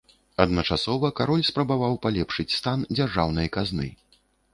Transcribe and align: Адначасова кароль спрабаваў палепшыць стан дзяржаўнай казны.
Адначасова 0.43 1.11
кароль 1.19 1.43
спрабаваў 1.49 1.93
палепшыць 2.05 2.55
стан 2.61 2.79
дзяржаўнай 2.97 3.47
казны. 3.59 3.87